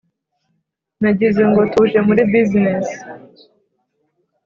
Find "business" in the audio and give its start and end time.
2.31-2.85